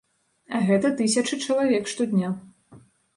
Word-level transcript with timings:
А 0.55 0.61
гэта 0.69 0.89
тысячы 1.01 1.39
чалавек 1.47 1.83
штодня. 1.91 2.31